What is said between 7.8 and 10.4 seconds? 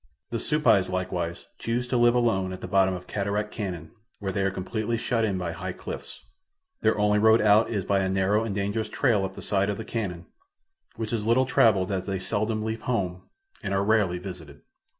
by a narrow and dangerous trail up the side of the canon,